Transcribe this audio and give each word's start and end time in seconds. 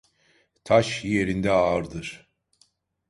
Taş, 0.63 1.03
yerinde 1.05 1.51
ağırdır. 1.51 2.29